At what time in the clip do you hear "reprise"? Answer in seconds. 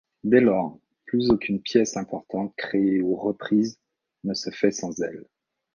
3.15-3.79